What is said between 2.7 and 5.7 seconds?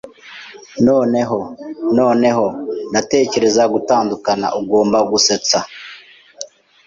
ndatekereza gutandukana." "Ugomba gusetsa!"